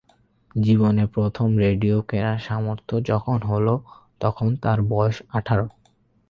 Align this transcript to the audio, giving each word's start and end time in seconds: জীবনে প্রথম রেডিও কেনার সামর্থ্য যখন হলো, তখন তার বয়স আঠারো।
জীবনে 0.55 1.03
প্রথম 1.07 1.49
রেডিও 1.57 1.97
কেনার 2.01 2.39
সামর্থ্য 2.39 2.93
যখন 3.05 3.37
হলো, 3.41 3.73
তখন 4.21 4.49
তার 4.55 4.79
বয়স 4.89 5.17
আঠারো। 5.29 5.67